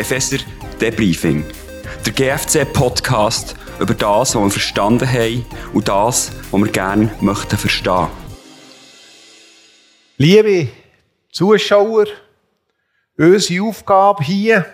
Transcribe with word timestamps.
Epheser 0.00 0.38
Debriefing. 0.80 1.44
Der 2.06 2.12
GFC-Podcast 2.14 3.54
über 3.78 3.92
das, 3.92 4.34
was 4.34 4.42
wir 4.42 4.50
verstanden 4.50 5.06
haben 5.06 5.44
und 5.74 5.88
das, 5.88 6.32
was 6.50 6.58
wir 6.58 6.72
gerne 6.72 7.10
möchten 7.20 7.58
verstehen. 7.58 8.08
Liebe 10.16 10.68
Zuschauer, 11.30 12.06
unsere 13.18 13.62
Aufgabe 13.62 14.24
hier 14.24 14.64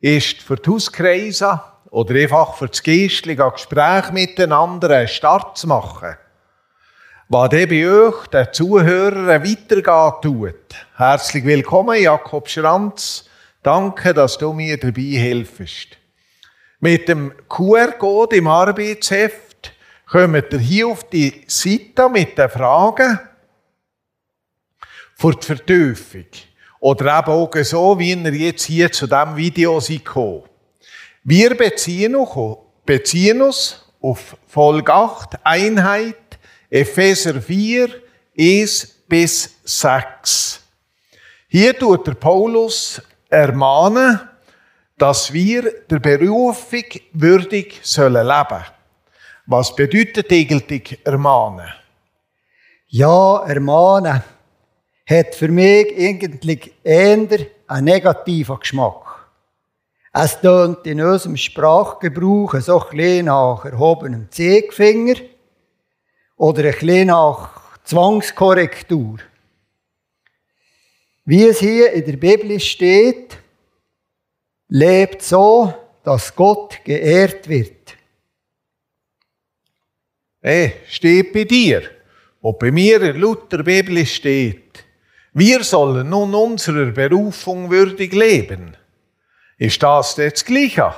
ist 0.00 0.40
für 0.40 0.54
die 0.54 0.70
Hauskreise 0.70 1.60
oder 1.90 2.14
einfach 2.14 2.54
für 2.54 2.68
das 2.68 2.80
geistliche 2.80 3.50
Gespräch 3.50 4.12
miteinander 4.12 4.90
einen 4.90 5.08
Start 5.08 5.58
zu 5.58 5.66
machen. 5.66 6.16
Was 7.28 7.48
der 7.48 7.66
bei 7.66 7.90
euch, 7.90 8.28
den 8.28 8.46
Zuhörern, 8.52 9.26
weitergehen 9.26 10.12
tut. 10.22 10.76
Herzlich 10.96 11.44
willkommen, 11.44 12.00
Jakob 12.00 12.48
Schranz. 12.48 13.28
Danke, 13.62 14.12
dass 14.12 14.38
du 14.38 14.52
mir 14.52 14.76
dabei 14.76 15.02
hilfst. 15.02 15.96
Mit 16.80 17.08
dem 17.08 17.32
QR-Code 17.48 18.36
im 18.36 18.48
Arbeitsheft 18.48 19.72
kommt 20.10 20.52
ihr 20.52 20.58
hier 20.58 20.88
auf 20.88 21.08
die 21.08 21.44
Seite 21.46 22.08
mit 22.08 22.36
den 22.36 22.50
Fragen 22.50 23.20
für 25.14 25.34
die 25.36 25.46
Vertiefung. 25.46 26.26
Oder 26.80 27.20
eben 27.20 27.28
auch 27.28 27.54
so, 27.62 27.96
wie 28.00 28.14
ihr 28.14 28.34
jetzt 28.34 28.64
hier 28.64 28.90
zu 28.90 29.06
diesem 29.06 29.36
Video 29.36 29.78
seid 29.78 30.02
Wir 31.22 31.56
beziehen 31.56 32.16
uns, 32.16 32.58
beziehen 32.84 33.42
uns 33.42 33.86
auf 34.00 34.36
Folge 34.48 34.92
8, 34.92 35.38
Einheit, 35.44 36.16
Epheser 36.68 37.40
4, 37.40 37.88
1 38.36 39.04
bis 39.06 39.54
6. 39.62 40.60
Hier 41.46 41.78
tut 41.78 42.08
der 42.08 42.14
Paulus 42.14 43.00
ermahnen, 43.32 44.20
dass 44.98 45.32
wir 45.32 45.72
der 45.90 45.98
Berufung 45.98 46.84
würdig 47.12 47.80
sollen 47.82 48.26
leben. 48.26 48.64
Was 49.46 49.74
bedeutet 49.74 50.30
eigentlich 50.30 50.98
ermahnen? 51.04 51.66
Ja, 52.88 53.44
ermahnen 53.46 54.22
hat 55.06 55.34
für 55.34 55.48
mich 55.48 55.96
eigentlich 55.98 56.72
eher 56.84 57.26
einen 57.66 57.84
negativen 57.84 58.60
Geschmack. 58.60 59.28
Es 60.12 60.38
tönt 60.40 60.86
in 60.86 61.00
unserem 61.00 61.38
Sprachgebrauch 61.38 62.54
so 62.60 62.82
ein 62.82 62.96
bisschen 62.96 63.26
nach 63.26 63.64
erhobenem 63.64 64.30
Zeigefinger 64.30 65.14
oder 66.36 66.64
ein 66.64 66.72
bisschen 66.72 67.06
nach 67.06 67.50
Zwangskorrektur. 67.84 69.16
Wie 71.24 71.44
es 71.44 71.60
hier 71.60 71.92
in 71.92 72.04
der 72.04 72.16
Bibel 72.16 72.58
steht, 72.58 73.38
lebt 74.68 75.22
so, 75.22 75.72
dass 76.02 76.34
Gott 76.34 76.80
geehrt 76.84 77.48
wird. 77.48 77.96
Hey, 80.40 80.74
steht 80.88 81.32
bei 81.32 81.44
dir. 81.44 81.82
Und 82.40 82.58
bei 82.58 82.72
mir 82.72 83.00
in 83.02 83.16
Luther 83.18 83.62
Bibel 83.62 84.04
steht, 84.04 84.84
wir 85.32 85.62
sollen 85.62 86.10
nun 86.10 86.34
unserer 86.34 86.90
Berufung 86.90 87.70
würdig 87.70 88.12
leben. 88.12 88.76
Ist 89.58 89.80
das 89.82 90.16
das 90.16 90.44
Gleiche? 90.44 90.92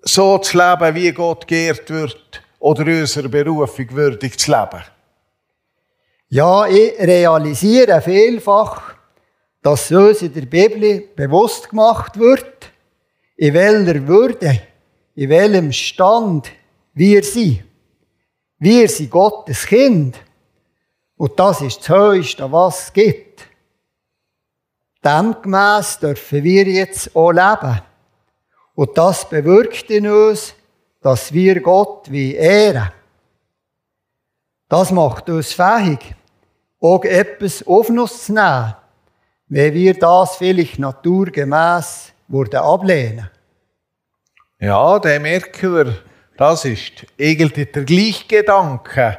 So 0.00 0.38
zu 0.38 0.56
leben, 0.56 0.94
wie 0.94 1.12
Gott 1.12 1.46
geehrt 1.46 1.90
wird, 1.90 2.42
oder 2.58 2.86
unserer 2.86 3.28
Berufung 3.28 3.90
würdig 3.90 4.38
zu 4.38 4.50
leben? 4.50 4.82
Ja, 6.28 6.66
ich 6.66 6.98
realisiere 6.98 8.00
vielfach, 8.00 8.95
dass 9.66 9.90
uns 9.90 10.22
in 10.22 10.32
der 10.32 10.46
Bibel 10.46 11.08
bewusst 11.16 11.70
gemacht 11.70 12.16
wird, 12.20 12.70
in 13.34 13.52
welcher 13.52 14.06
Würde, 14.06 14.62
in 15.16 15.28
welchem 15.28 15.72
Stand 15.72 16.52
wir 16.94 17.24
sind. 17.24 17.64
Wir 18.60 18.88
sind 18.88 19.10
Gottes 19.10 19.66
Kind. 19.66 20.18
Und 21.16 21.36
das 21.40 21.62
ist 21.62 21.80
das 21.80 21.88
Höchste, 21.88 22.52
was 22.52 22.84
es 22.84 22.92
gibt. 22.92 23.44
Demgemäss 25.04 25.98
dürfen 25.98 26.44
wir 26.44 26.64
jetzt 26.68 27.16
auch 27.16 27.32
leben. 27.32 27.82
Und 28.76 28.96
das 28.96 29.28
bewirkt 29.28 29.90
in 29.90 30.06
uns, 30.06 30.54
dass 31.00 31.32
wir 31.32 31.60
Gott 31.60 32.08
wie 32.12 32.36
ehren. 32.36 32.92
Das 34.68 34.92
macht 34.92 35.28
uns 35.28 35.52
fähig, 35.52 36.14
auch 36.80 37.02
etwas 37.02 37.66
auf 37.66 37.90
uns 37.90 38.26
zu 38.26 38.32
nehmen 38.32 38.76
wenn 39.48 39.74
wir 39.74 39.94
das 39.94 40.36
vielleicht 40.36 40.78
naturgemäß 40.78 42.12
würden 42.28 42.60
ablehnen. 42.60 43.30
Ja, 44.58 44.98
dann 44.98 45.22
merken 45.22 45.74
wir, 45.74 45.96
das 46.36 46.64
ist 46.64 47.06
eigentlich 47.20 47.72
der 47.72 47.84
gleiche 47.84 48.26
Gedanke. 48.26 49.18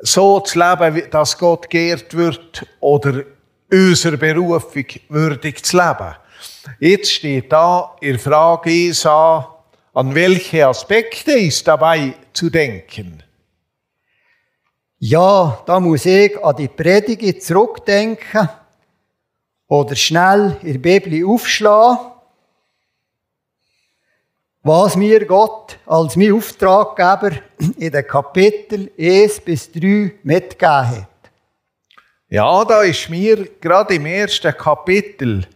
So 0.00 0.40
zu 0.40 0.58
leben, 0.58 1.10
dass 1.10 1.38
Gott 1.38 1.70
geehrt 1.70 2.14
wird 2.14 2.66
oder 2.80 3.22
unserer 3.70 4.16
Berufung 4.16 4.84
würdig 5.08 5.64
zu 5.64 5.76
leben. 5.76 6.16
Jetzt 6.78 7.12
steht 7.12 7.52
da 7.52 7.96
in 8.00 8.18
Frage 8.18 8.70
1 8.70 9.06
an, 9.06 9.44
an 9.94 10.14
welche 10.14 10.66
Aspekte 10.66 11.32
ist 11.32 11.66
dabei 11.66 12.14
zu 12.32 12.50
denken? 12.50 13.22
Ja, 14.98 15.62
da 15.66 15.80
muss 15.80 16.06
ich 16.06 16.42
an 16.42 16.56
die 16.56 16.68
Predigt 16.68 17.42
zurückdenken 17.42 18.48
oder 19.72 19.96
schnell 19.96 20.58
in 20.62 20.82
der 20.82 21.00
Bibel 21.00 21.26
aufschlagen, 21.26 22.12
was 24.62 24.96
mir 24.96 25.24
Gott 25.24 25.78
als 25.86 26.14
mein 26.14 26.34
Auftraggeber 26.34 27.30
in 27.78 27.90
den 27.90 28.06
Kapitel 28.06 28.90
1 28.98 29.40
bis 29.40 29.72
3 29.72 30.12
mitgegeben 30.24 30.88
hat. 30.90 31.08
Ja, 32.28 32.62
da 32.66 32.82
ist 32.82 33.08
mir 33.08 33.48
gerade 33.62 33.94
im 33.94 34.04
ersten 34.04 34.54
Kapitel, 34.54 35.46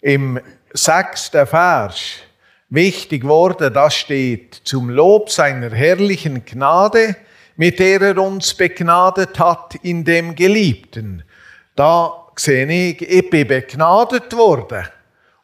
im 0.00 0.38
sechsten 0.72 1.44
Vers, 1.44 2.18
wichtig 2.68 3.22
geworden, 3.22 3.74
da 3.74 3.90
steht, 3.90 4.60
zum 4.62 4.90
Lob 4.90 5.28
seiner 5.28 5.72
herrlichen 5.72 6.44
Gnade, 6.44 7.16
mit 7.56 7.80
der 7.80 8.00
er 8.00 8.18
uns 8.18 8.54
begnadet 8.54 9.40
hat 9.40 9.74
in 9.82 10.04
dem 10.04 10.36
Geliebten. 10.36 11.24
Da 11.74 12.25
sehe 12.38 12.66
ich, 12.66 13.02
ich 13.02 13.30
bin 13.30 13.46
begnadet 13.46 14.36
worden. 14.36 14.86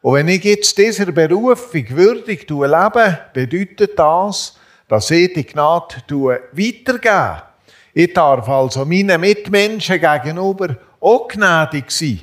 Und 0.01 0.15
wenn 0.15 0.27
ich 0.27 0.43
jetzt 0.43 0.77
dieser 0.77 1.11
Berufung 1.11 1.89
würdig 1.89 2.49
lebe, 2.49 3.19
bedeutet 3.33 3.97
das, 3.97 4.57
dass 4.87 5.11
ich 5.11 5.33
die 5.33 5.45
Gnade 5.45 5.95
weitergebe. 6.51 7.43
Ich 7.93 8.13
darf 8.13 8.49
also 8.49 8.85
meinen 8.85 9.21
Mitmenschen 9.21 10.01
gegenüber 10.01 10.75
auch 10.99 11.27
gnädig 11.27 11.91
sein. 11.91 12.21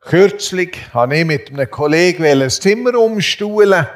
Kürzlich 0.00 0.78
habe 0.94 1.18
ich 1.18 1.24
mit 1.24 1.50
einem 1.50 1.70
Kollegen 1.70 2.24
ein 2.24 2.50
Zimmer 2.50 2.98
umstuhlen 2.98 3.86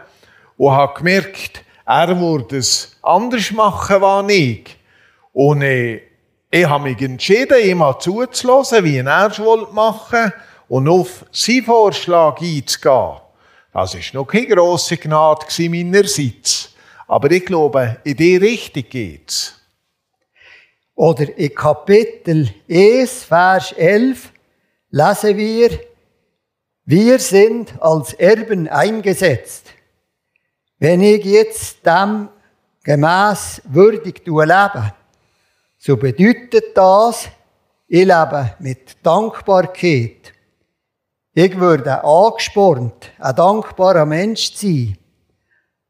und 0.57 0.73
habe 0.73 0.95
gemerkt, 0.99 1.65
er 1.87 2.21
würde 2.21 2.59
es 2.59 2.97
anders 3.03 3.51
machen 3.51 4.05
als 4.05 4.33
ich. 4.33 4.77
Und 5.33 5.63
ich 5.63 6.03
ich 6.55 6.69
habe 6.69 6.85
mich 6.85 7.01
entschieden, 7.01 7.65
ihm 7.65 7.83
zuzulassen, 7.99 8.85
wie 8.85 8.99
er 8.99 9.27
es 9.27 9.39
machen 9.39 9.75
wollte 9.75 10.35
und 10.69 10.87
auf 10.87 11.25
seinen 11.33 11.65
Vorschlag 11.65 12.39
einzugehen. 12.43 13.21
Das 13.73 13.95
war 13.95 14.01
noch 14.13 14.27
keine 14.27 14.49
grosse 14.49 14.99
Gnade 14.99 15.47
meinerseits. 15.71 16.75
Aber 17.09 17.31
ich 17.31 17.47
glaube, 17.47 17.97
in 18.05 18.17
die 18.19 18.37
Richtung 18.37 18.85
geht's. 18.87 19.59
Oder 20.95 21.37
in 21.39 21.55
Kapitel 21.55 22.51
1, 22.69 23.25
Vers 23.25 23.73
11 23.73 24.31
lesen 24.91 25.37
wir, 25.39 25.71
wir 26.85 27.19
sind 27.19 27.81
als 27.81 28.13
Erben 28.13 28.69
eingesetzt. 28.69 29.71
Wenn 30.79 31.01
ich 31.01 31.25
jetzt 31.25 31.87
dem 31.87 32.29
gemäß 32.83 33.63
würdig 33.65 34.23
lebe, 34.27 34.93
so 35.85 35.97
bedeutet 35.97 36.77
das, 36.77 37.29
ich 37.89 38.05
lebe 38.05 38.55
mit 38.61 39.05
Dankbarkeit. 39.05 40.33
Ich 41.35 41.59
würde 41.59 42.05
angespornt, 42.05 43.11
ein 43.19 43.35
dankbarer 43.35 44.07
Mensch 44.07 44.53
zu 44.53 44.67
sein. 44.69 44.99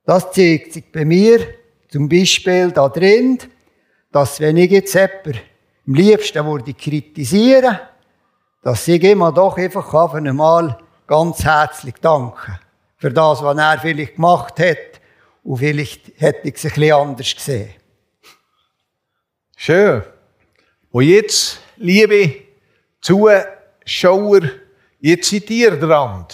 Das 0.07 0.33
zeigt 0.33 0.73
sich 0.73 0.91
bei 0.91 1.05
mir 1.05 1.41
zum 1.91 2.09
Beispiel 2.09 2.71
da 2.71 2.89
drin, 2.89 3.39
dass 4.11 4.41
wenn 4.41 4.57
ich 4.57 4.71
jetzt 4.71 4.95
jemanden 4.95 5.39
am 5.87 5.95
liebsten 5.95 6.47
würde 6.47 6.73
kritisieren, 6.73 7.79
dass 8.63 8.89
ich 8.89 9.05
immer 9.05 9.31
doch 9.31 9.59
einfach 9.59 9.93
auf 9.93 10.15
einmal 10.15 10.79
ganz 11.07 11.45
herzlich 11.45 11.97
danke. 12.01 12.59
Für 12.97 13.13
das, 13.13 13.43
was 13.43 13.59
er 13.59 13.79
vielleicht 13.79 14.15
gemacht 14.15 14.59
hat. 14.59 15.03
Und 15.43 15.59
vielleicht 15.59 16.13
hätte 16.17 16.49
ich 16.49 16.55
es 16.55 16.65
ein 16.65 16.71
bisschen 16.71 16.93
anders 16.95 17.35
gesehen. 17.35 17.82
Schön. 19.65 20.03
Und 20.91 21.05
jetzt, 21.05 21.61
liebe 21.77 22.35
Zuschauer, 23.01 24.41
jetzt 24.99 25.31
seid 25.31 25.51
ihr 25.51 25.79
dran. 25.79 26.27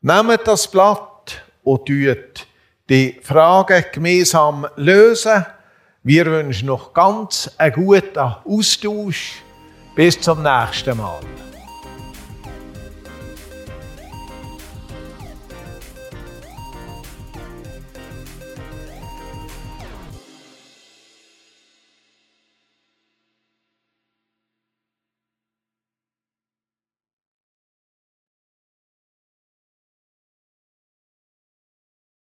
Nehmt 0.00 0.46
das 0.46 0.70
Blatt 0.70 1.42
und 1.64 1.86
tut 1.86 2.46
die 2.88 3.18
Fragen 3.20 3.84
gemeinsam 3.92 4.64
lösen. 4.76 5.44
Wir 6.04 6.26
wünschen 6.26 6.66
noch 6.66 6.92
ganz 6.92 7.50
einen 7.58 7.74
guten 7.74 8.16
Austausch. 8.16 9.42
Bis 9.96 10.20
zum 10.20 10.44
nächsten 10.44 10.98
Mal. 10.98 11.22